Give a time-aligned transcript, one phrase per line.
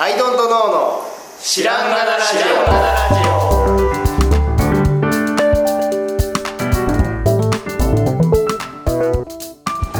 [0.00, 1.02] アイドントノーの
[1.42, 4.06] 知らんがなラジオ。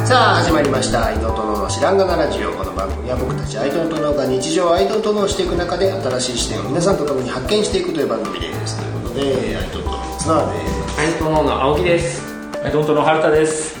[0.07, 1.07] さあ始まりました。
[1.07, 2.53] アイドントノーの知らんがなラジオ。
[2.53, 8.79] この番組は僕たちアイドントノーが日常をアイドントノーしていく中で新しい視点を皆さんと共に発見していくという番組です。
[8.79, 10.99] ということでアイドントノーの綱です。
[11.01, 12.21] アイドントノーの青木です。
[12.63, 13.77] はい、ドントの春田です。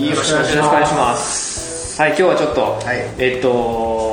[0.00, 0.64] よろしくお願いしま
[0.96, 2.02] ます。
[2.02, 2.96] はい今日はちょっと、い。
[3.18, 4.03] えっと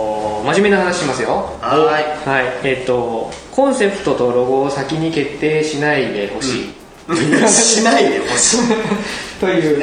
[0.44, 1.58] 真面目な話しますよ。
[1.62, 2.28] はい。
[2.28, 2.46] はい。
[2.64, 8.58] えっとコンセプトとロゴを先に決定しないでほしい、しないでほしい。
[9.40, 9.80] という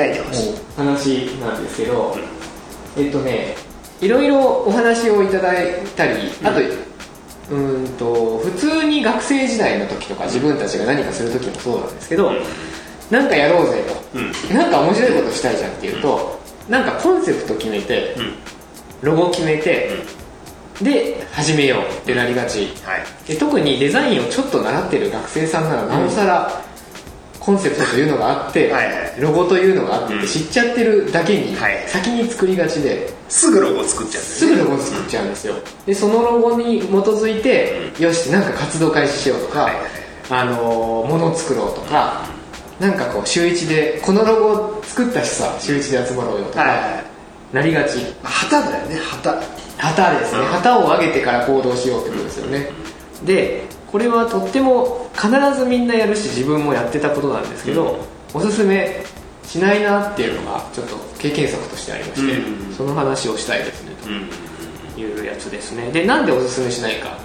[0.77, 2.16] 話なんですけど、
[2.97, 3.56] えっとね
[4.00, 6.14] いろいろお話をいただいたり、
[6.45, 6.61] あと
[7.50, 12.33] うーんと普通に学生時代の時とか自分たちが何かする時もそうなんですけど、
[13.11, 16.38] なんかやろうぜと、なんか面白いことしたいじゃんっていうと、
[16.69, 18.14] なんかコンセプト決めて、
[19.00, 19.91] ロゴ決めて、
[20.82, 23.05] で始めようってなりがち、はい。
[23.27, 26.62] で特にデザインをちょっと習ってる学生さんならなおさら、
[27.41, 29.20] コンセプトというのがあってはいはい。
[29.20, 30.27] ロゴというのがあってうん。
[30.27, 31.84] 知っちゃってるだけにはい。
[31.88, 35.55] 先に作りがちですぐロゴ作っちゃうんですすぐロゴ作っちゃうんですよ。
[35.86, 39.84] でそのロゴに基づいてよしなんか活動開始しようとか、はいはい
[40.31, 42.27] あのー物を作ろうとか、
[42.78, 47.03] なんかこう週一でこのロゴ作ったしさ週一で集まろうよとか、
[47.53, 47.98] なりがち。
[48.22, 49.41] 旗だよね旗
[49.79, 50.47] 旗ですね、うん。
[50.47, 52.71] 旗を上げてから行動しようってことですよね、
[53.25, 59.03] でこれはとっても必ずみんなやるし自分もやってたことなんですけど、おすすめ
[59.45, 62.75] しないなっていうのがちょっと経験則としてありまして、うん。
[62.75, 64.29] その話をしたいですねうん。
[64.95, 65.91] というやつですね。
[65.91, 67.17] でなんでおすすめしないか、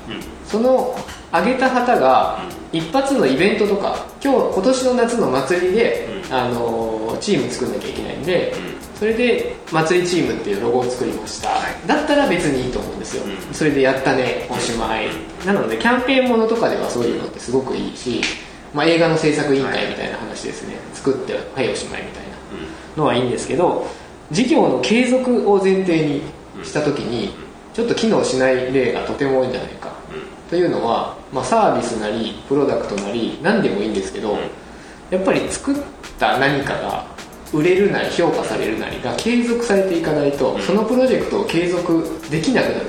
[0.48, 0.96] その
[1.34, 2.40] 上げた旗が
[2.72, 8.54] 一発のイベントとか今日今年の夏の祭りで、あのーチーム作んなきゃいけないんで、
[8.96, 11.50] それで祭りチームっていうロゴを作りました、
[11.88, 15.08] だったら別にいいと思うんですよ、それでやったねおしまい、
[15.46, 18.22] なのでキャンペーンものとかではそういうのってすごくいいし、
[18.74, 20.76] まあ、映画の制作委員会みたいな話ですね。
[20.94, 22.34] 作ってはいおしまいみたいな。
[22.98, 23.88] のはいいんですけど
[24.32, 26.22] 事業の継続を前提に
[26.64, 27.34] した時に
[27.74, 29.92] ちょっと機能しない例がとても多いんじゃないか、
[30.50, 34.38] というのは、まあ、サービスなりプロダクトなり何でもいいんですけど、
[35.10, 35.76] やっぱり作っ
[36.20, 37.06] た何かが
[37.54, 42.86] 売れるなり評価されるなりが継続されていかないと、そのプロジェクトを継続できなくなる。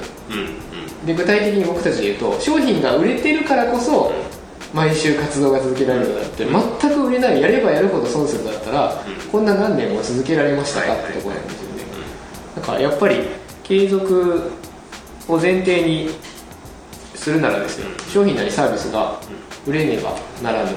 [1.07, 4.11] で具体的に僕たちで言うと商品が売れてるからこそ
[4.73, 11.85] 毎週活動が続けられるのだって全く売れないやればやるほど損するんだったらこんな何年も続けられましたかってところなんですよね。
[12.57, 13.17] だからやっぱり
[13.63, 14.51] 継続
[15.29, 16.09] を前提に
[17.15, 19.21] するならですよ商品なりサービスが
[19.67, 20.71] 売れねばならぬ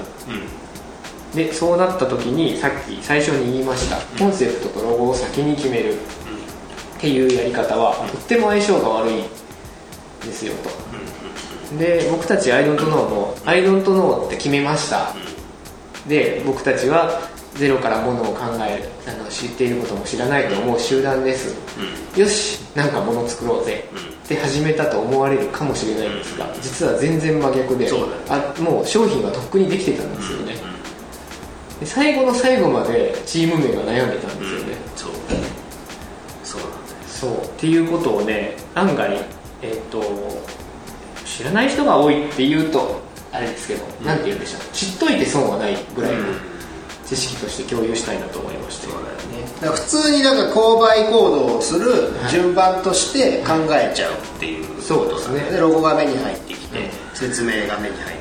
[1.34, 5.94] でそうなった時にさっき最初に言いましたコンセプトとロゴを先に決める。
[6.98, 9.22] っていうやり方はとっても相性が悪い
[10.26, 10.52] ですよ
[11.70, 11.78] と。
[11.78, 15.14] で僕たちアイドントノーもアイドントノーって決めました。
[16.08, 17.20] で僕たちは
[17.54, 21.56] ゼロからものを考えあの知っていることも知らないと思う集団です、
[22.18, 23.84] よしなんかもの作ろうぜ。
[24.24, 27.88] って始めたと思われるかもしれないんですが実は全然真逆で
[28.28, 30.54] あもう商品はとっくにできてたんですよね、
[31.80, 35.12] で最後の最後までチーム名が悩んでたんですよね、そう。
[36.44, 36.70] そうなん
[37.06, 37.44] そう。
[37.44, 39.16] っていうことをね案外
[39.62, 40.02] えっ、と
[41.24, 43.00] 知らない人が多いっていうと
[43.32, 44.60] あれですけど、なんて言うんでしょう。
[44.72, 46.24] 知っといて損はないぐらいの
[47.06, 55.40] 知識として共有したいなと思いまして、だから普通になんか購買行動をする順番として考えちゃうっていうそうですね。
[55.50, 58.17] でロゴが目に入ってきて、説明が目に入って、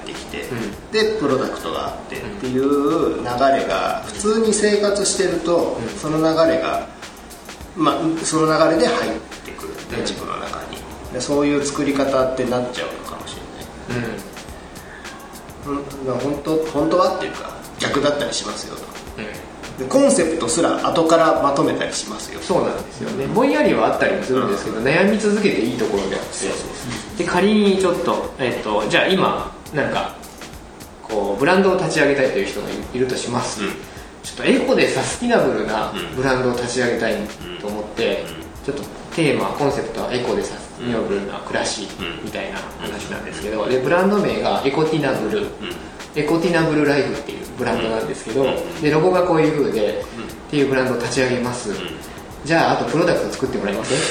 [0.92, 6.88] でプロダクトがあってっていう流れが普通に生活してると、その流れが
[7.76, 9.12] まあその流れで入っ
[9.46, 10.78] てくるんで、自分の中に。
[11.14, 13.38] でそういう作り方ってなっちゃうのかもし
[13.90, 14.06] れない。
[15.68, 16.08] うん。
[16.08, 18.82] まあ本当本当はっていうか逆だったりしますよと。
[19.78, 23.28] でコンセプトすら後からまとめたりしますよそうなんですよね。
[23.28, 26.22] ぼんやりはあったりもするんですけど、悩み続けていいところであっ
[27.18, 27.24] て。
[27.24, 30.16] で仮にちょっと,、えっとじゃあ今なんか
[31.10, 33.62] こうブランドを立ち上げたいという人がいるとします、
[34.24, 37.16] ちょっとエコでサスティナブルなブランドを立ち上げたい
[37.62, 38.26] と思って、
[38.66, 38.84] ちょっと
[39.16, 41.88] テーマコンセプトはエコでサスティナブルな暮らし
[42.24, 45.48] みたいな話なんですけどでブランド名がエコティナブル、
[46.16, 48.46] エコティナブルライフっていうブランドなんですけど、
[48.82, 51.72] でロゴがこういう風で、っていうブランドを立ち上げます、
[52.46, 54.02] じゃああとプロダクト作ってもらえませんっ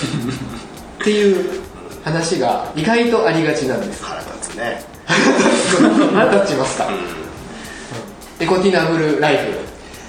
[1.04, 1.60] ていう
[2.04, 4.02] 話が意外とありがちなんです。
[4.02, 4.95] 腹立つね
[6.14, 6.90] 何立ちますか、
[8.40, 9.38] エコティナブルライ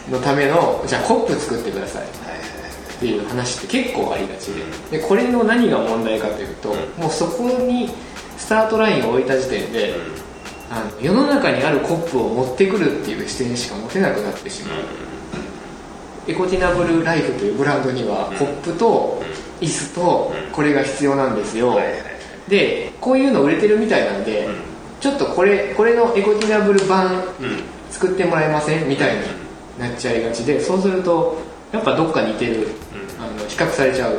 [0.08, 2.04] フのためのじゃあコップ作ってください。
[2.98, 4.48] っていう話って結構ありがち
[4.92, 4.98] で。
[4.98, 7.90] でこれの何が問題かというと、もうそこに
[8.38, 9.94] スタートラインを置いた時点で、
[10.70, 14.80] あの世の中にあるコップを持ってくるっていう視点しか持てなくなってしまう、
[16.28, 19.24] エコティナブルライフというブランドにはコップと
[19.62, 21.80] 椅子とこれが必要なんですよ、
[22.48, 24.50] でこういうの売れてるみたいなんで、
[25.00, 27.24] ちょっとこれこれのエコティナブル版
[27.90, 28.90] 作ってもらえません？
[28.90, 29.22] みたいに
[29.80, 31.38] なっちゃいがちでそうすると
[31.72, 32.70] やっぱどっか似てる、
[33.20, 34.18] あの比較されちゃう、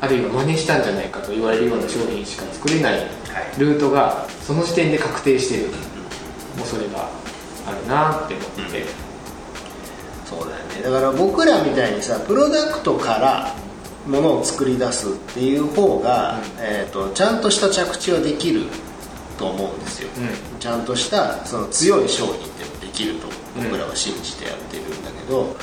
[0.00, 3.06] あるいは真似したんじゃないかと言われるような商品しか作れない
[3.58, 5.70] ルートがその時点で確定している
[6.56, 7.08] 恐れが
[7.66, 8.84] あるなって思って、
[10.24, 10.82] そうだよね。
[10.82, 13.54] だから僕らみたいにさプロダクトから
[14.06, 18.62] ものを作り出すっていう方が、うん、えーと、ちゃんとした着地はできる
[19.38, 20.10] と思うんですよ、
[20.52, 22.36] うん、ちゃんとしたその強い商品っ
[22.80, 25.56] てできると僕らは信じてやってるんだけど、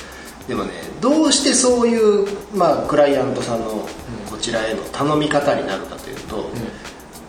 [0.47, 3.87] でもねどうしてそういう、まあ、クライアントさんの
[4.29, 6.49] こちらへの頼み方になるかというと、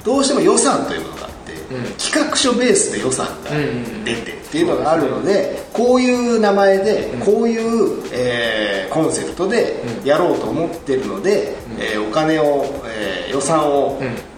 [0.05, 1.53] どうしても予算というものがあって、
[1.99, 3.51] 企画書ベースで予算が
[4.05, 14.36] 出てっていうのがあるので、こういう名前でこういう、えー、コンセプトでやろうと思ってるので、えー、お金を、えー、予算を、えー、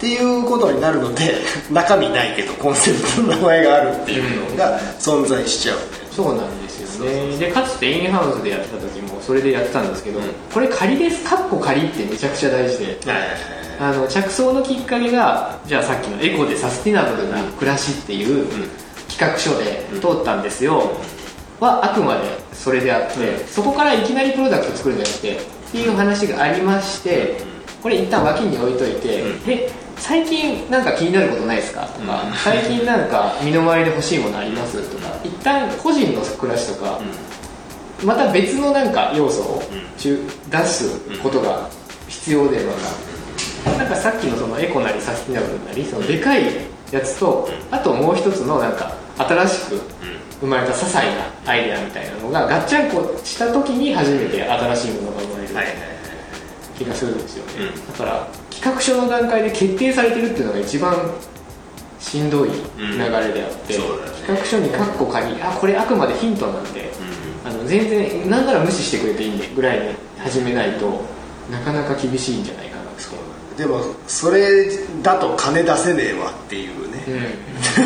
[0.00, 1.34] っていうことになるので
[1.70, 5.76] 中身ないけどコンセプトの名前があるっていうのが存在しちゃう。
[6.10, 7.36] そうなんですよね。
[7.36, 11.22] でかつてインハウスでやってた時もそれでやってたんですけど、うん、これ仮です。
[11.22, 12.98] かっこ仮ってめちゃくちゃ大事で、
[13.78, 18.46] あの着想のきっかけがじゃあさっきのエコでサスティナブルな暮らしっていう
[19.08, 20.92] 企画書で通ったんですよ、
[21.60, 22.20] はあくまで
[22.54, 27.36] それであって、うん、そこからいきなりプロダクト作るんじゃなくてっていう話がありまして
[27.82, 29.70] これ一旦脇に置いといて、うん、で
[30.00, 31.86] 最近なんか気になることないですか？
[31.86, 34.82] とか、うん、最近なんか身の回りで欲しいものあります？
[34.90, 36.98] とか一旦個人の暮らしとか、
[38.02, 39.62] うん、また別のなんか要素を
[39.96, 41.68] 出すことが
[42.08, 42.72] 必要でま
[43.72, 46.44] た、なんかさっきのそのエコなりサスティナブルなりそのでかい
[46.90, 49.80] やつとあともう一つのなんか新しく
[50.40, 55.72] 生まれた些細なアイデアみたいなのがガッチャンコした時に初めて新しいものが生まれる
[56.78, 58.26] 気がするんですよね、だから
[58.60, 60.94] 企画書の段階で決定されてるっていうのが一番
[61.98, 66.90] しんどい流れであって、うんね、企画書にカッコ仮あこれあくまでヒントなんで、
[67.44, 71.02] うん、あの全然なんなら無視してくれていいんでぐらいに始めないと
[71.50, 72.80] なかなか厳しいんじゃないかな
[73.60, 74.70] でもそれ
[75.02, 77.04] だと金出せねえわっていうね、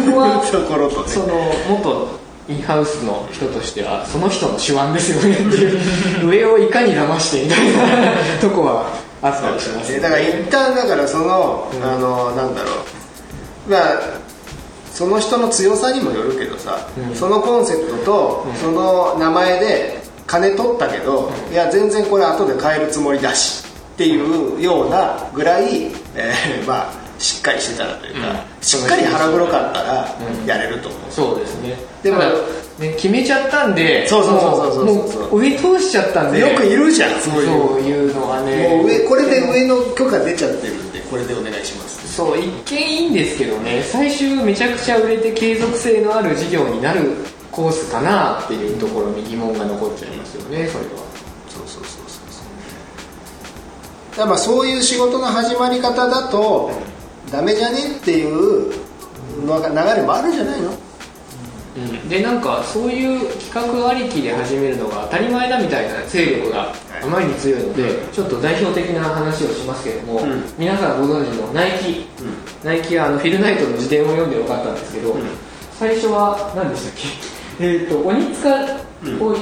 [0.05, 1.09] うん、こ はところとね。
[1.09, 6.29] その元インハウスの人としてはその人の手腕ですよねっていう。
[6.29, 8.87] 上をいかに騙してみたいなとこは
[9.25, 12.71] あったりします、ね、だから一旦だからその、うん、あのなんだろ
[13.69, 13.71] う。
[13.71, 14.25] まあ
[14.93, 30.17] その人の強さにもよるけどさ、うん、そのコンセプトと、その名前で金取ったけど、いや全然これ後で買えるつもりだしっていうようなぐらい、えー、 まあしっかりしてたらというか、うん、しっかり腹黒かったら
[30.47, 31.77] やれると思う、うん、そうですね。
[32.03, 32.21] でも
[32.79, 36.41] ね、決めちゃったんでそうそうそうそうそう上通しちゃったんで。
[36.41, 38.13] よくいるじゃんそういう。
[38.15, 38.69] のはね。
[38.79, 42.13] もう上これで上の許可出ちゃってるんでこれでお願いします。
[42.15, 43.83] そう一見いいんですけどね。
[43.85, 47.13] 最終めちゃくちゃ売れて継続性のある事業になる
[47.53, 50.91] コースかなっていうところに疑問が残っちゃいますよねそれは。
[51.49, 52.21] そうそうそうそ
[54.17, 56.73] うだまあそういう仕事の始まり方だと
[57.31, 58.73] ダメじゃねっていう
[59.45, 60.73] のが流れもあるんじゃないの
[61.77, 72.25] うん、でなんかそういう企画ありきで始めるのが当たり前だみたいな勢力があまりに強いので、ちょっと代表的な話をしますけれども、うん、皆さんご存知のナイキ、う
[72.63, 75.17] ん、ナイキはあのフィルナイトの辞典を読んでよかったんですけど、
[75.73, 77.35] 最初は何でしたっけ？
[77.77, 78.51] えと鬼塚
[79.21, 79.37] を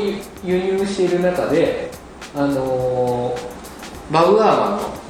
[0.44, 1.90] 輸入している中で、
[2.34, 5.01] あのー、バウアーマンのえ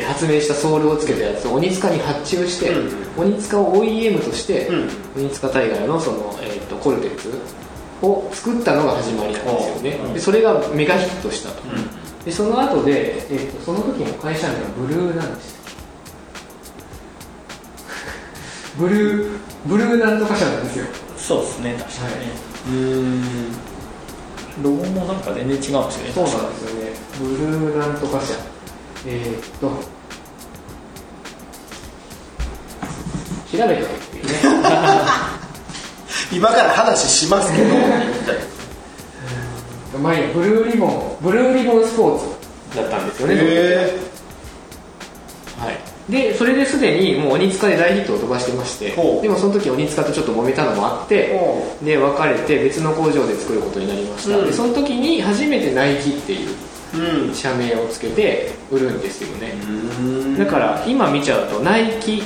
[0.00, 7.30] 発明したソールをつけたやつを鬼塚に発注して、うん、鬼塚を OEM として、うん、鬼塚タイガーのその、えーと、コルテッツ
[8.00, 11.62] を作ったのが始まりなんですよね、でそれがメガヒットしたと、
[12.24, 15.62] でその後で、えーと、その時の会社名はブルーなんでした
[18.78, 20.86] ブルーブルーなんとか社なんですよ。
[21.16, 23.22] そうですね確かに、はい、うん。
[24.62, 26.92] ロゴもなんか全然違うんですよねそうなんですよね。
[27.20, 28.34] ブルーなんとか社
[29.06, 29.70] えー、っと
[33.50, 34.32] 調べておいてね。
[36.32, 37.74] 今から話しますけど。
[39.98, 42.18] まあいいブルーリボンブルーリボンスポー
[42.70, 43.34] ツだったんですよね。
[45.58, 45.78] はい。
[46.10, 51.38] でそれですでにもう鬼塚で大ヒットを飛ばしてましてでもその時鬼塚とちょっと揉めたのもあって
[51.82, 56.56] で別れて別の工場で作ることになりました、うん、でその時に初めてナイキっていう
[57.34, 59.54] 社名をつけて売るんですよね。
[60.36, 62.22] だから今見ちゃうとナイキ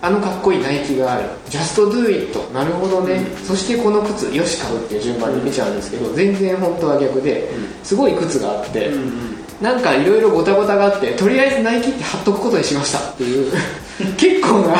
[0.00, 1.28] あのかっこいいナイキがある。
[1.48, 7.48] ジャストドゥイットなるほどね、うん、そしてこの靴よし買うっていう順番に見ちゃうんですけど全然本当は逆で
[7.82, 13.52] すごい靴があって、うんうん、なんかいろいろごたごたがあってとりあえずナイキって貼っとくことにしましたっていう
[14.16, 14.76] 結構な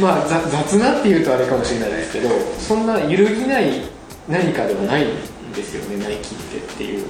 [0.00, 2.28] まあ雑なっていうとあれかもしれないですけど
[2.58, 3.82] そんな揺るぎない
[4.28, 7.04] 何かではないんですよねナイキってっていう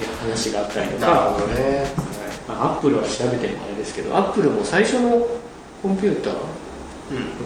[0.00, 1.84] いや話があったりとか、ね、
[2.48, 5.26] アップルは調べてもあれですけどアップルも最初の
[5.82, 6.40] コンピューターの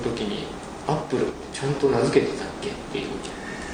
[0.04, 0.46] 時に、
[0.86, 3.08] アップルちゃんと名付けてたっけっていう。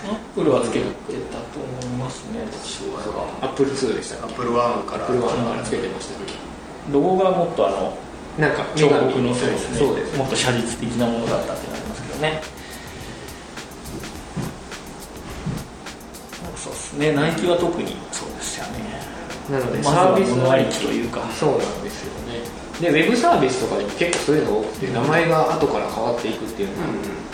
[0.02, 0.90] アップルは付けて
[1.30, 5.04] たと思いますねアップル2でしたアップル1から。
[5.04, 6.32] アップル1から付けてましたっけ？
[6.90, 7.98] ロゴがもっとあの
[8.38, 9.78] なんか彫刻のそうですね。
[9.78, 12.40] そうですもっと写実的なものだったってなりますけどね。
[16.56, 17.12] そうですね。
[17.12, 18.29] ナイキは特にそう
[18.60, 19.10] ですよね
[19.50, 21.20] なのでサービスのありきというか。
[21.38, 22.40] そうなんですよね。
[22.80, 26.88] でウェブサービスとかでも結構そういうの多くて名前が後から変わっていくっていうのが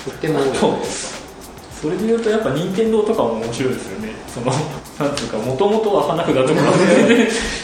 [0.04, 0.44] とっても多
[0.82, 0.86] い
[1.80, 4.08] それでいうとやっぱ任天堂とかも面白いですよね。
[4.28, 6.60] そのなんていうかもともとは花札とか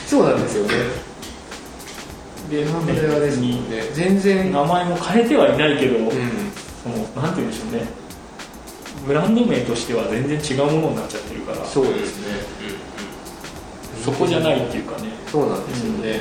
[0.07, 0.75] そうなんですよね。
[2.51, 3.57] でそれはですね。
[3.95, 4.53] 全然。
[4.53, 6.11] 名前も変えてはいないけど、うん、
[6.83, 7.87] そのなんて言うんでしょうね。
[9.07, 11.65] ブランド名としては全然違うものになっちゃってるから。
[11.65, 12.62] そうですね、うん、
[14.05, 15.09] そこじゃないっていうかね。
[15.31, 16.21] そうなんですよね、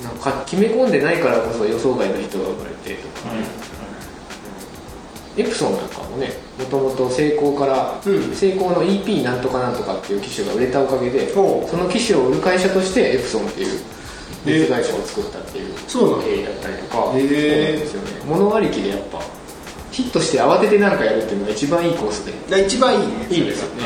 [0.00, 0.04] うん。
[0.04, 3.32] なんか決め込んでないからこそ予想外の人が生まれてとか、
[5.36, 11.40] うん、エプソンなんかもねもともと成功から、うん、成功の EP なんとかなんとかっていう機種が売れたおかげでそ
[11.76, 13.80] の機種を売る会社としてエプソンっていう
[14.44, 18.10] 別会社を作ったっていう経緯だったりとか、そうなんですよね。
[18.26, 19.20] 物ありきでやっぱ
[19.92, 22.66] ヒットして慌てて何かやるっていうのが一番いいコースで。
[22.66, 23.26] 一番いいね。
[23.30, 23.84] いいですよね、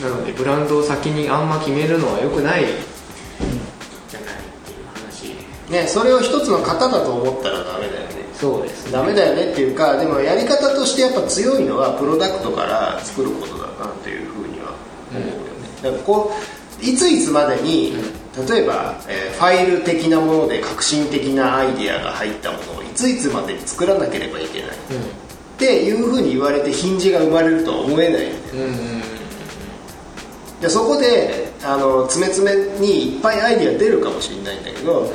[0.00, 2.64] なのでブランドを先にあんま決めるのはよくない。
[5.70, 8.16] ね、それを一つの型だと思ったらダメだよね。
[8.38, 14.74] そうです、ね、ダメだよねっていうかでもやり方としてやっぱ強いのはプロダクトから作ることだなっていうふうには
[15.10, 15.32] 思うよね、
[15.78, 16.32] うん、だからこ
[16.80, 17.94] ういついつまでに、
[18.36, 24.76] うん、例えば、えー、ファイル的なもので革新的なアイディアが入ったものをいついつまでに作らなければいけない、うん、っ
[25.56, 28.64] ていうふうに言われてヒンジが生まれるとは思えないよね、うんう
[29.02, 29.05] ん
[30.66, 35.12] でそこであの詰め詰めにいっぱいアイディア出るかもしれないんだけど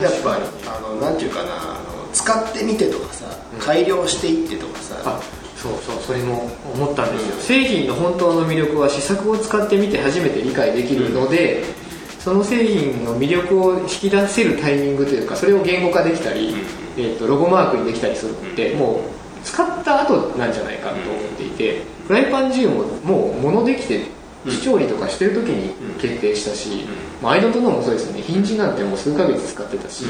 [0.00, 3.24] やっぱあのなんていうかなあの使ってみてとかさ、
[3.58, 5.20] 改良していってとかさ、
[5.56, 16.58] そうそうそれも思ったんですよ、うん、製品の本当の魅力は試作を使ってみて初めて理解できるので、うん、その製品の魅力を引き出せるタイミングというかそれを言語化できたり、うん、
[16.98, 19.00] えーと、ロゴマークにできたりするって、もう
[19.42, 26.86] 使った後なんじゃないかと思っていて、フライパン自由ももう物できて視聴理とかしてる時に決定したし、
[27.22, 28.22] まあ、アイドントノーもそうですよね。
[28.22, 30.04] ヒンジなんてもう数ヶ月使ってたし、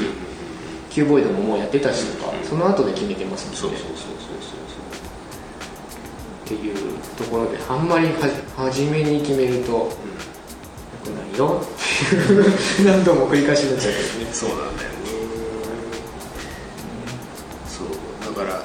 [0.89, 3.79] キューボイドももうやってたしとか、その後で決めてますもんね。
[6.45, 8.13] っていうところであんまりは
[8.57, 9.89] 初めに決めるとよ
[11.03, 11.61] くないよ。
[11.63, 12.53] っていう
[12.85, 14.29] 何度も繰り返しになっちゃうけどね。
[14.33, 14.95] そうなんだよね。
[17.67, 17.83] そ
[18.31, 18.35] う。
[18.35, 18.63] だから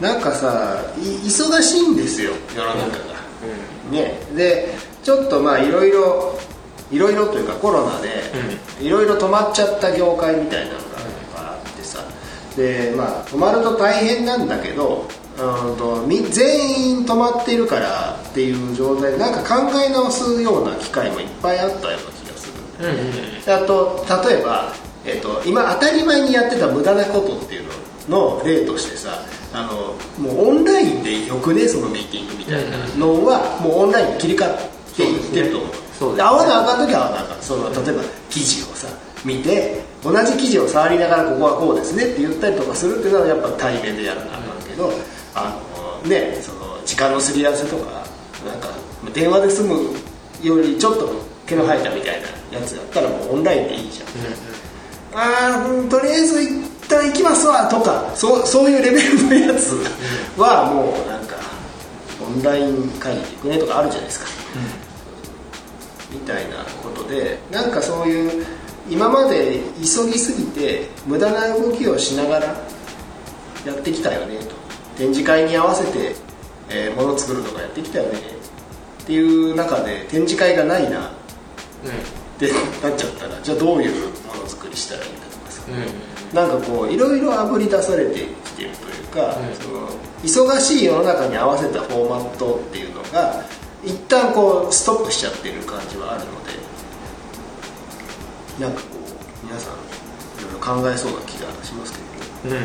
[0.00, 2.32] なんかさ忙しいんですよ。
[2.54, 2.86] 世の中が、
[3.90, 4.20] うん、ね。
[4.34, 4.74] で
[5.06, 6.36] ちょっとまあいろいろ
[6.90, 8.08] いろいろというかコロナで
[8.80, 12.00] いろいろ止まっちゃった業界みたいなのがあってさ。
[12.56, 15.06] でまあ止まると大変なんだけど
[15.38, 24.72] うんと全員止まっているからっていう状態でなんか考え直すような機会もいっぱいあったような気がする、うんうん、あと例えば、
[25.04, 27.64] えーと、今当たり前にやってた無駄なことっていう
[28.08, 29.22] のの例としてさ
[29.52, 34.75] あのもうオンラインでよくねそのミーティングみたいなのはもうオンラインに切り替わってって
[35.32, 38.88] 言ってると思うそう合わなあかん時は合わなあかんその例えば記事をさ
[39.24, 44.92] 見て同じ記事を触りながらここはこうですねって言ったりとかするっていうのはやっぱ対面でやらなあかんけど、
[45.34, 45.60] あ
[46.02, 48.06] のねその時間のすり合わせとか
[48.46, 48.68] なんか
[49.12, 49.74] 電話で済む
[50.42, 51.10] よりちょっと
[51.46, 54.08] 毛の生えたみたいなやつやったらもうオンラインでいいじゃん、
[55.12, 59.72] うん、ああとりあえず一旦行きますわとかそうそういうレベルのやつ
[60.38, 61.36] はもうなんか
[62.22, 64.26] オンライン会議行くねとかあるじゃないですか、
[64.80, 64.85] うん
[66.20, 68.46] みたいなことでなんかそういう
[68.88, 72.46] 今まで急ぎすぎて無駄な動きをしながら
[73.66, 74.54] やってきたよねと。
[74.96, 76.14] 展示会に合わせて、
[76.70, 78.18] えー、物作るとかやってきたよね
[79.02, 82.50] っていう中で展示会がないな、って
[82.82, 89.88] なっちゃったらじゃあどういうものづくりしたらいいんだとかさ、うん、なんかこういろいろあぶり出されてきてるというか、うん、その
[90.22, 93.44] 忙しい世の中に合わせたフォーマットっていうのが
[93.84, 96.52] 一旦こうストップしちゃってる感じはあるので
[98.60, 98.86] なんかこ
[99.42, 99.76] う皆さんい
[100.42, 101.98] ろいろ考えそうな気がしますけ
[102.48, 102.54] ど。
[102.54, 102.60] ね。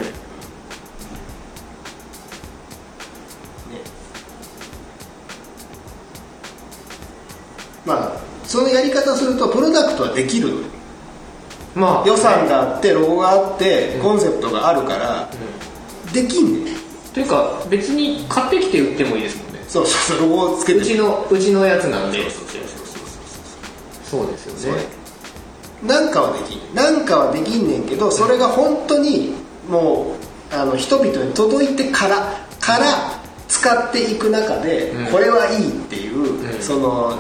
[7.86, 7.90] うん。
[7.90, 10.50] まあそのやり方をするとプロダクトはできる。
[11.76, 12.08] まあ。
[12.08, 15.30] 予算があってロゴがあってコンセプトがあるから、
[16.14, 16.76] できんねん。
[17.14, 19.01] というか別に買ってきて売って
[19.72, 20.80] そうそうそうロゴをつけて。
[20.80, 22.22] うちのうちのやつなんで。
[22.24, 22.62] そうそうそう
[24.04, 24.84] そうそうですよね。
[25.82, 26.76] なんかはできん。
[26.76, 29.34] なんかはできんねんけどそれが本当に
[29.70, 30.18] も
[30.52, 32.18] うあの人々に届いてから
[32.60, 35.12] から使っていく中で、うん。
[35.12, 36.62] これはいいっていう、うん。
[36.62, 37.18] その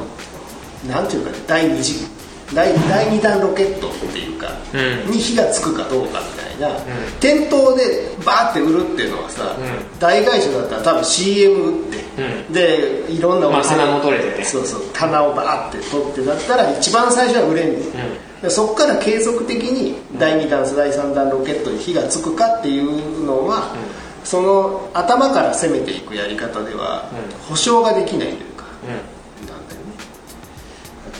[0.89, 2.05] なんていうかね第二次
[2.53, 5.11] 第第二弾ロケットっていうか、うん。
[5.11, 6.73] に火がつくかどうかみたいな、ん。
[7.19, 7.83] 店頭で
[8.25, 9.99] バーって売るっていうのはさ、うん。
[9.99, 12.53] 大会社だったら多分 CM 打って、うん。
[12.53, 14.43] でいろんなお店まあ棚も取れてて。
[14.43, 23.75] そうそう棚をバーって取ってだったら一番最初は売れんねん、でそこから継続的に第2弾第3弾ロケットに火がつくかっていうのは、
[24.23, 27.37] その頭から攻めていくやり方ではうん。
[27.49, 29.47] 保証ができないというか、うん。
[29.47, 29.87] なんだよね。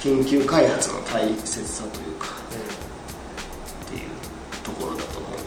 [0.03, 2.27] 研究開発の大切さというか
[4.81, 5.39] ころだと思うんだ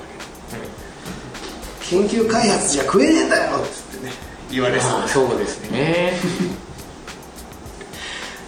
[1.90, 2.08] けど。
[2.08, 4.12] 研究開発じゃ食えねえんだよっつってね。
[4.50, 4.90] 言われそう。
[4.92, 6.18] まあそうですね。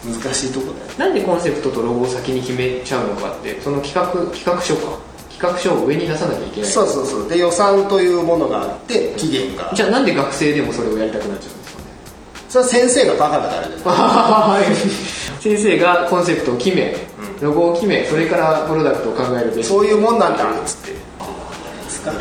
[0.06, 0.98] 難しいとこだよ。
[0.98, 4.98] なんでコンセプトとロゴを先に決めちゃうのかってその企画企画書か。
[5.36, 6.70] 企画書を上に出さなきゃいけない。
[6.70, 7.28] そうそうそう。
[7.28, 9.70] で予算というものがあって期限が。
[9.74, 11.84] じゃあなんで学生でもそれをやりたくなっちゃうんですかね。
[12.48, 14.76] それは先生がバカだからじゃない。
[15.42, 16.96] 先生がコンセプトを決め、
[17.40, 19.64] ロゴを決めそれからプロダクトを考えるべき。
[19.64, 20.92] そういうもんなんだっつって。
[20.92, 22.12] ですか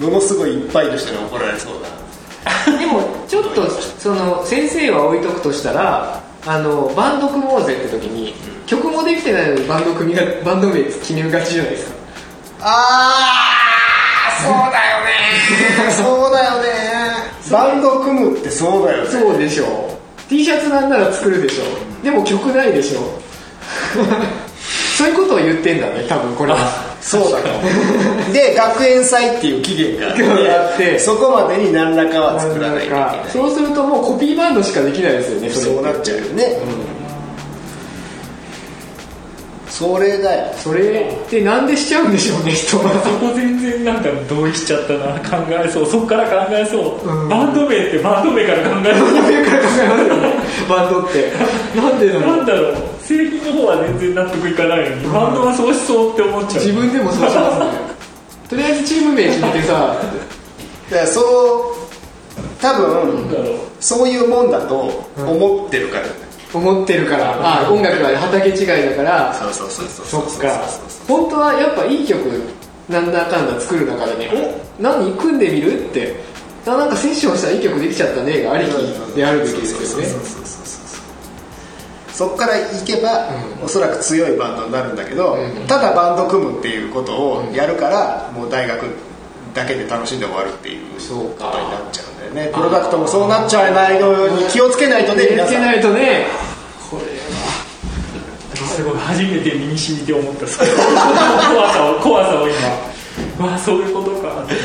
[0.00, 1.88] ものすごいいっぱいの人に怒られそうだ。
[2.78, 8.34] でもちょっとその先生は置いとくとしたらあのバンド組もうぜって時に、
[8.66, 11.94] 曲もできてないのにバンド組みがバンド名決めがちじゃないですか。
[12.60, 13.24] あ
[14.28, 15.92] あ そうだよね。
[15.92, 17.34] そうだよね。
[17.50, 19.10] バンド組むってそうだよね。
[19.10, 19.64] そうでしょ。
[19.64, 21.64] う T シャツなんなら作るでしょ。
[22.02, 23.23] でも曲ないでしょ
[24.96, 26.94] そういうことを言ってんだね多分これは。
[27.00, 27.44] そうだよ
[28.32, 30.98] で学園祭っていう期限があってがあって。
[30.98, 32.94] そこまでに何らかは作らないと
[33.30, 36.56] そうするともうコピーバンドしかできないですよねそうなっちゃうよね、
[39.74, 40.54] それだよ。
[40.56, 40.80] それ
[41.26, 42.92] ってなんでしちゃうんでしょうね人は。
[43.02, 45.86] そこ全然なんか同意しちゃったな考えそう。
[45.86, 47.28] そっから考えそう、うん。
[47.28, 49.12] バンド名ってバンド名から考えそう。
[49.28, 50.34] 上から考えますよね
[50.68, 51.32] バンドって。
[51.74, 52.36] なんでだろう。
[52.36, 56.64] んなだろう製品の方は全然納得いかないのに、バンドはそうしそうって思っちゃう。
[56.64, 57.66] 自分でもそうしますね。
[58.48, 59.72] とりあえずチーム名決めてさ
[60.90, 61.24] だからそう
[62.60, 63.36] 多分
[63.80, 66.06] そういうもんだと思ってるから、
[66.52, 67.36] 思ってるから。
[67.40, 69.34] あ音楽は畑違いだから。
[69.34, 70.64] そうそうそうそうそっか。
[71.06, 72.20] 本当はやっぱいい曲
[72.88, 74.30] なんだかんだ作る中でね。
[74.78, 74.82] お？
[74.82, 76.14] 何組んでみるって。
[76.66, 78.70] あなんかセッションしたらいい曲できちゃったねがありき
[79.14, 80.06] であるべきですよね
[82.14, 83.28] そうそうそうそうそっから行けば、
[83.62, 85.66] おそらく強いバンドになるんだけど、うん。
[85.66, 88.86] ただバンド組むっていうことをやるから、もう大学
[89.52, 92.52] だけで楽しんで終わるっていうそうかことになっちゃうんだよね。
[92.52, 96.26] プロダクトもそうなっちゃわないように気をつけないとね気をつけないとね。
[96.90, 97.00] こ
[98.66, 103.46] すごい初めて身に染みて思ったそれ 怖さを怖さを今。
[103.46, 104.60] わあそういうことかっていう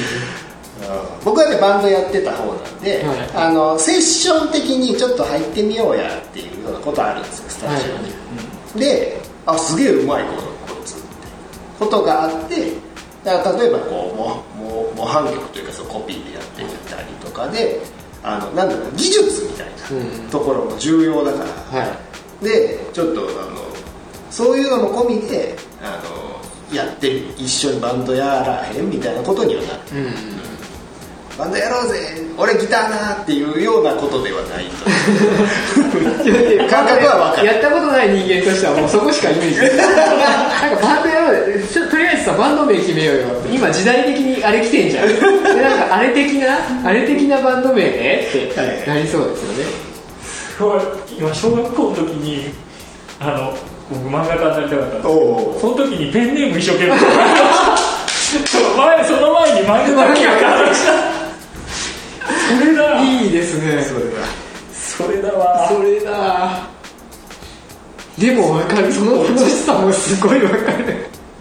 [1.23, 3.17] 僕はねバンドやってた方なんで、はい。
[3.35, 11.03] あのセッション的にちょっと入ってみようやっていうようなことあるんですよスタジオに、であすげえうまいこのこいつって。
[11.79, 12.73] ことがあって
[13.23, 17.81] だから例えばこう模模模範曲というかそのコピーでやってみたりとかで
[18.23, 20.25] あのなんだろう技術みたいうん。
[20.25, 21.39] なところも重要だか
[21.73, 21.87] ら、は
[22.41, 22.43] い。
[22.45, 23.59] でちょっとあの
[24.31, 26.01] そういうのも込みであ
[26.71, 29.79] のやってみ一緒にバンドやらへんみたいなことにはなる。
[29.93, 30.01] う
[30.45, 30.48] ん
[31.39, 32.19] バンドやろうぜ。
[32.35, 34.83] 俺ギターなっていうようなことではないと。
[36.69, 37.47] 感覚は分かる。
[37.47, 39.77] やったことない人間としてはもうそこしかイメージない。
[39.79, 45.07] なんかバンドやろうよちょとりあえずさバンド名決めようよ今時代的にあれ来てんじゃん。
[45.07, 49.63] でなんかあれ的なあれ的なバンド名ねってはいなりそうですよね。
[50.57, 50.79] すごい
[51.17, 52.53] 今小学校の時に
[53.21, 53.57] あの
[53.89, 56.95] 僕漫画家になりたかったんですおおその時にペンネーム一生懸命。
[58.29, 61.18] 前その前に漫画家が話した
[62.49, 63.01] それだ。
[63.03, 63.83] いいですね。
[63.83, 64.17] それだ。
[64.73, 65.69] それだわ。
[65.69, 66.67] それだ。
[68.17, 68.91] でも分かる。
[68.91, 70.85] その楽しさもすごい分かる。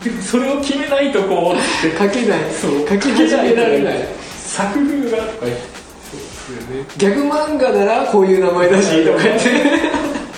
[0.05, 1.99] でもそれを決めないとこうって。
[1.99, 2.41] 書けない。
[2.53, 2.89] そう。
[2.89, 5.17] 書き始められない作風が。
[5.17, 9.49] とか言ってギャグ漫画ならこういう名前だしとか言って。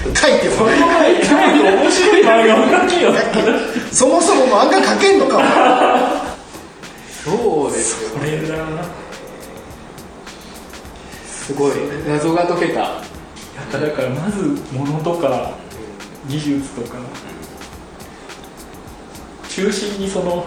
[0.01, 0.73] 書いてもな
[1.09, 3.13] い面白い漫画を描けよ。
[3.93, 6.31] そもそも漫画描けんのか。
[7.23, 8.57] そうですよこれだ
[11.51, 11.73] すごい。
[12.07, 13.01] 謎が解けた。
[13.73, 15.53] だからまず物とか
[16.29, 16.99] 技術とか
[19.49, 20.47] 中心にその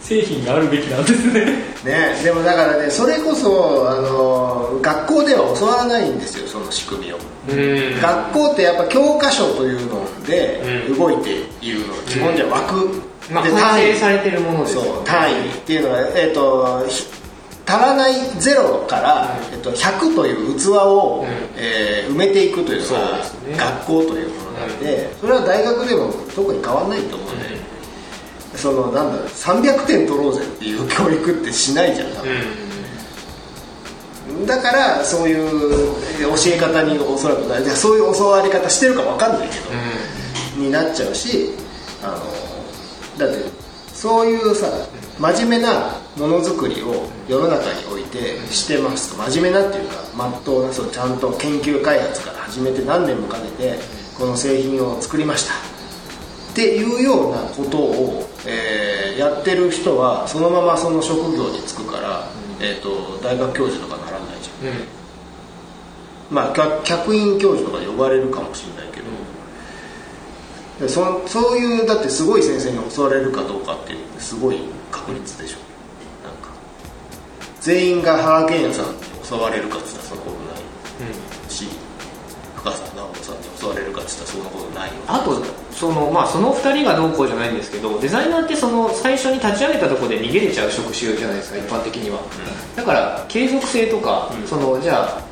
[0.00, 1.44] 製品があるべきなんですね。
[1.84, 7.18] ねでもだからねそれこそあの学校では教わらないんですよその仕組みを。
[7.48, 8.00] うん。
[8.00, 11.94] 学校ってやっぱ教科書というので動いているの。
[12.06, 17.17] 基本じゃ枠まあで完成されてるものですよそう単位っていうのは、えっとひ
[17.68, 23.20] 足らないゼロから、えっと100という器を、えー埋めていくというのが
[23.74, 27.44] 学校というものなので、それは大学でも特に変わらないと思うんで、
[28.56, 32.32] そのなんだろう300点取ろうぜっていう教育ってしないじゃん多分、
[34.46, 39.60] だからそういう教え方におそらくなじゃあそういう教わり方してるかわかんないけど、
[40.56, 41.50] になっちゃうし
[42.02, 42.18] あ
[43.18, 43.44] のだって
[43.92, 44.66] そういうさ
[45.18, 49.22] 真面目なものづくりを世の中においてしてますと。
[49.30, 53.78] 真面目なっていうかまっとうなそうちゃんと研究開発から始めて何年もかけて
[54.16, 55.54] この製品を作りました。
[56.52, 64.74] っていうようなことを、えーやってる人はそのままその職業に就くから、えー、と大学教授とかならないじゃん。
[64.74, 64.86] うん。
[66.30, 69.06] まあ客客員教授とか呼ばれるかもしれないけど、
[70.80, 74.60] でそそういうだってすごい先生に教われるかどうかっていうすごい
[75.08, 75.56] 確率でしょ。
[76.22, 76.50] なんか。
[77.60, 78.92] 全員が原健也さんに
[79.28, 81.50] 教われるかって言ったらそんなことない。
[81.50, 81.66] し
[82.56, 84.94] 深澤直人さんに教われるかって言ったらそんなことないよ。
[85.06, 92.20] あとそのまあその2人がどうこうじゃないんですけどデザイナーってその最初に立ち上げたところで逃げれちゃう職種じゃないですか一般的には、
[92.76, 95.22] だから継続性とか、そのじゃあ、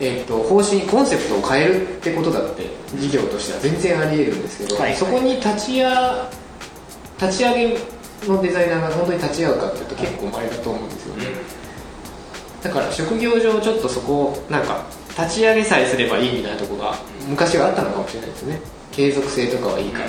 [0.00, 4.96] えー、と方針コンセプトを変えるってことだって事業としては全然あり得るんですけど、はい。
[4.96, 6.30] そこに立ちや
[7.20, 11.26] 立ち上げのデザイナーが本当に立ち会うかっていうと結構稀だと思うんですよね、
[12.62, 16.94] だから職業上ちょっとそこをなんか立ち上げさえすればいいみたいなとこが
[17.28, 18.60] 昔はあったのかもしれないですね。
[18.92, 20.06] 継続性とかはいいから。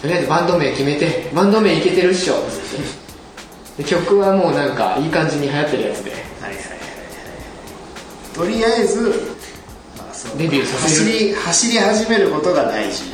[0.00, 2.34] とりあえずバンド名決めてバンド名いけてるっしょ。
[2.34, 6.12] っつってで曲はもうなんかいい感じに流行ってるやつで。
[8.34, 9.00] とりあえず、
[9.96, 10.36] まあ、そう。
[10.36, 11.04] デビューさせる。
[11.04, 13.04] 走り走り始めることが大事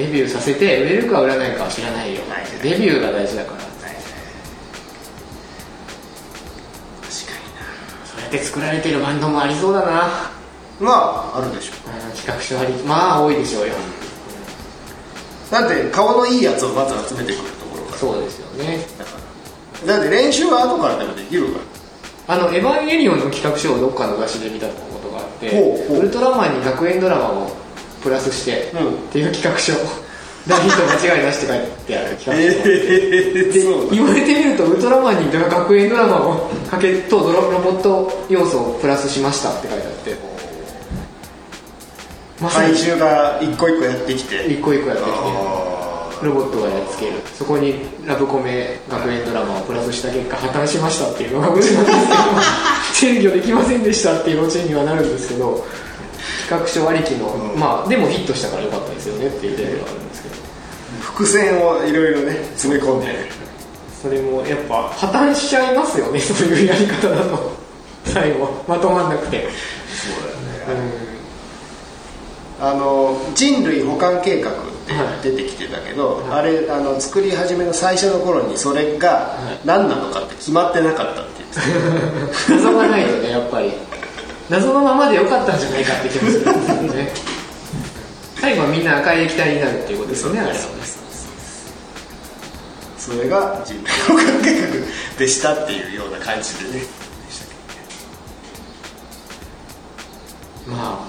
[0.00, 2.44] デビューさせて売れるか売れないかは知らないよ、はい。
[2.62, 3.58] デビューが大事だから。
[3.58, 3.76] 確か
[8.04, 9.86] そうやって作られてるバンドもありそうだな。
[10.80, 10.92] になま
[11.34, 11.72] ああるでしょ。
[11.86, 13.74] うん企画書ありまあ多いでしょうよ。
[15.50, 17.98] だって顔のいいやつをまず集めてくるところから。
[17.98, 18.78] そうですよね。
[18.96, 19.10] だか
[19.86, 21.58] らだって練習は後からでもできるか
[22.26, 22.36] ら。
[22.36, 25.50] あのエヴァンゲリオンの企画書をどっかの雑誌で見たことがあって
[25.90, 27.59] ウルトラマンに学園ドラマを
[28.02, 28.94] プラスして、うん。
[28.94, 29.72] っていう企画書
[30.48, 32.42] 大ヒット間違いなしって書いてある企画
[33.52, 40.30] 書、言われてみるとウルトラマンに学園ドラマをかけとロロボット要素をプラスしましたって書いてあって。
[42.40, 44.46] まさに回収が一個一個やってきて。
[44.46, 47.12] 一個一個やってきてあロボットがやっつける。
[47.34, 47.74] そこに
[48.06, 51.98] ラブコメ学園ドラマをプラスした結果破綻しましたっていうのがオチなんです
[52.96, 55.66] けど 制御できませんでしたっていうオチにはなるんですけど
[56.50, 57.60] 企画書ありきの、うん。
[57.60, 60.34] まあでもヒットしたからよかったですよねっていう例ではあるんですけど。
[60.34, 60.38] ー
[61.00, 63.14] 伏線をいろいろね詰め込んで。
[64.02, 67.52] それもやっぱ破綻しちゃいますよねそういうやり方だと。
[68.04, 69.48] 最後まとまんなくて。
[69.88, 71.10] そうだよね。
[72.60, 74.54] あの人類保管計画っ
[75.22, 81.56] て出てきてたけど、あれあの作り始めの最初の頃にそれが何なのかって決まってなかったって言って
[82.48, 83.72] た謎がないとねやっぱり
[84.50, 87.12] 謎のままでよかったんじゃないかって気もするんですよね。
[88.34, 90.54] 最後はみんな赤い液体になるっていうことですよねあれは。
[90.54, 90.60] ね
[92.98, 94.66] それが人類保管計画
[95.18, 96.84] でしたっていうような感じでね。
[100.66, 101.06] ま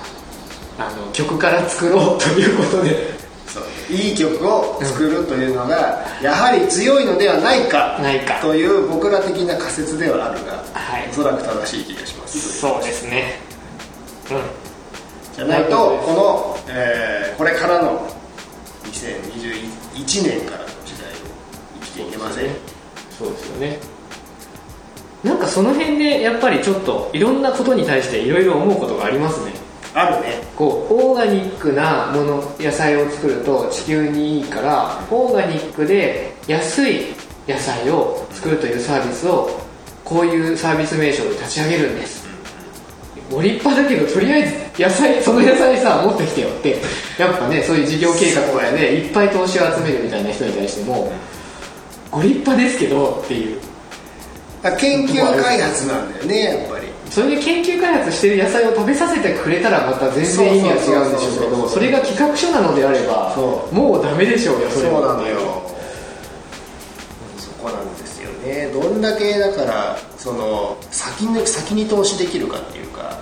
[0.78, 3.21] ああの曲から作ろうということで
[3.90, 8.40] いい曲を作るというのがやはり強いのではないかないか。
[8.42, 11.10] という僕ら的な仮説ではあるが、はい。
[11.10, 12.60] おそらく正しい気がします。
[12.60, 13.40] そうですね。
[14.32, 15.36] うん。
[15.36, 18.08] じゃないとこの、えーこれからの
[18.86, 21.16] 2021年からの時代を
[21.82, 22.46] 生きていけません。
[23.18, 23.80] そうですよね。
[25.24, 29.54] なんかその辺でやっぱりちょっといろんなことに対していろいろ思うことがありますね
[29.94, 30.42] あるね。
[30.56, 37.08] こうオーガニックなもの野菜を作ると地球にいいからオーガニックで安い
[37.48, 39.50] 野菜を作るというサービスを
[40.06, 42.22] こういうサービス名称で立ち上げるんです。
[43.30, 44.44] ご立派だけどとりあえ
[44.76, 46.78] ず野菜その野菜さ持ってきてよって。
[47.18, 51.12] やっぱねそういう事業計画とかでいっぱい投資を集めるみたいな人に対しても
[52.10, 53.60] ご立派ですけどっていう。
[54.78, 56.68] 研究開発なんだよねやっ
[57.12, 63.36] それで研究開発してる野菜を食べさせてくれたらまた全然意味は違うんでしょうけどそれが企画書なのであれば
[63.72, 65.62] もうダメでしょうよそれそうなのよ。
[67.38, 68.72] そこなんですよね。
[68.74, 73.20] どんだけだからその先に先に投資できるかっていうか、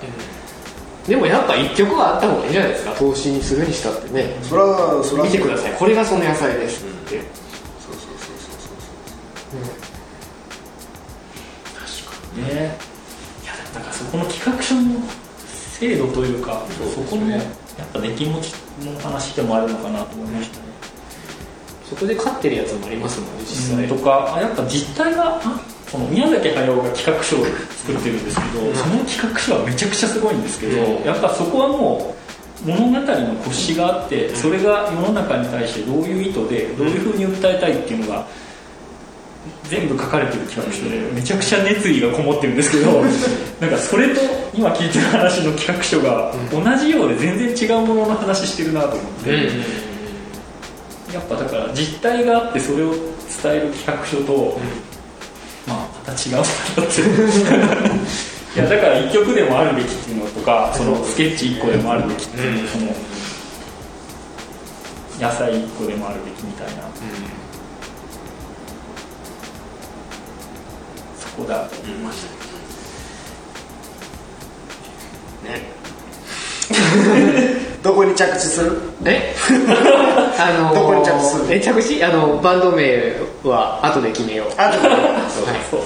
[1.04, 2.92] うん、でもやっぱ一曲はあった方がいいんじゃないですか？
[2.92, 4.38] 投資にするにしたってね。
[4.44, 5.26] それはそれは。
[5.26, 5.72] 見てください。
[5.72, 7.24] これがその野菜ですって、うん、
[7.80, 9.66] そうそうそうそうそう、うん、
[11.74, 12.89] 確かにね
[14.00, 14.80] そこの企画書の
[15.78, 16.62] 精度というか
[16.94, 17.42] そ,、このやっ
[17.92, 20.64] ぱね気持ちの話でもあるのかなと思いましたね。
[21.84, 25.40] そこで勝ってるやつもありますもんね実際、とかやっぱ実態が
[25.88, 32.14] その宮崎駿が企画書を作ってるんですけど、うん、その企画書はめちゃくちゃすごいんですけど、うん、やっぱそこはも
[32.64, 38.26] う物語の腰があってそれが世の中に対してどういう意図でどういうふうに訴えたいっていうのが
[39.70, 43.04] 全部書かれてる企画書でめちゃくちゃ熱意がこもってるんですけど
[43.62, 44.20] なんかそれと
[44.52, 49.30] 今聞いてる話の企画書が同じようで全然違うものの話してるなと思って、
[51.14, 54.58] やっぱだから実態があってそれを伝える企画書と、
[55.68, 56.44] まあまた違うなっ
[56.92, 57.00] て。
[58.56, 62.86] いやだから1曲でもあるべきっていうのとかそのスケッチ1個でもあるべきっていうのその
[65.20, 66.82] 野菜1個でもあるべきみたいな、
[71.40, 72.24] こだと思いまし
[75.42, 75.48] た。
[75.48, 75.80] ね。
[77.82, 78.78] どこに着地する？
[79.04, 79.34] え？
[80.38, 81.46] あのー、どこに着地する？
[81.54, 82.04] え着地？
[82.04, 84.48] あのバンド名は後で決めよう。
[84.48, 84.60] 後で。
[84.60, 85.46] そう。
[85.46, 85.80] はいそう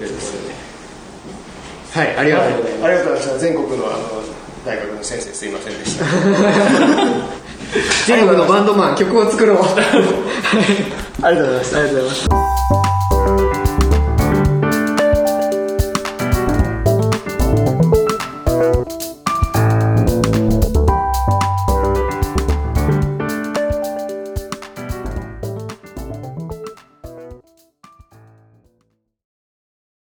[0.00, 0.54] ですよね。
[1.92, 2.56] はいありがとう。
[2.58, 2.72] ござい。
[2.72, 3.96] ます、ありがとうございました全国のあの
[4.64, 6.04] 大学の先生すいませんでした。
[8.06, 9.58] 全国のバンドマン曲を作ろう。
[11.22, 11.76] ありがとうございます。
[11.76, 12.87] ありがとうございます